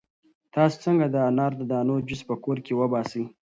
تاسو 0.53 0.75
څنګه 0.85 1.05
د 1.09 1.15
انار 1.29 1.51
د 1.57 1.61
دانو 1.71 1.95
جوس 2.07 2.21
په 2.29 2.35
کور 2.43 2.57
کې 2.65 2.73
وباسئ؟ 2.75 3.23